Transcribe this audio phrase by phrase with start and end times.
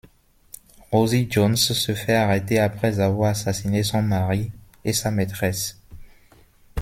[0.91, 4.49] Rosie Jones se fait arrêter après avoir assassiné son mari
[4.83, 5.79] et sa maîtresse.